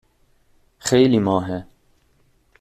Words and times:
خیلی 0.77 1.19
ماهه 1.19 1.65